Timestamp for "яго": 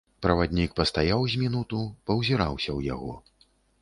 2.95-3.13